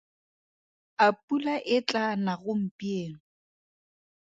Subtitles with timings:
[1.05, 3.17] A pula e tlaa na gompieno?